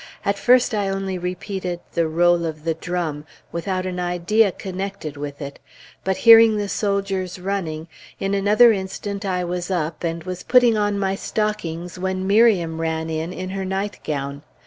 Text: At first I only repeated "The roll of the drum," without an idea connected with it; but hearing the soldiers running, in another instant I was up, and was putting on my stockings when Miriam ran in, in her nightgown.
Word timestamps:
At 0.25 0.39
first 0.39 0.73
I 0.73 0.89
only 0.89 1.19
repeated 1.19 1.79
"The 1.93 2.07
roll 2.07 2.43
of 2.43 2.63
the 2.63 2.73
drum," 2.73 3.23
without 3.51 3.85
an 3.85 3.99
idea 3.99 4.51
connected 4.51 5.15
with 5.15 5.39
it; 5.43 5.59
but 6.03 6.17
hearing 6.25 6.57
the 6.57 6.67
soldiers 6.69 7.37
running, 7.37 7.87
in 8.19 8.33
another 8.33 8.71
instant 8.71 9.25
I 9.25 9.43
was 9.43 9.69
up, 9.69 10.03
and 10.03 10.23
was 10.23 10.41
putting 10.41 10.75
on 10.75 10.97
my 10.97 11.13
stockings 11.13 11.99
when 11.99 12.25
Miriam 12.25 12.81
ran 12.81 13.11
in, 13.11 13.31
in 13.31 13.51
her 13.51 13.63
nightgown. 13.63 14.41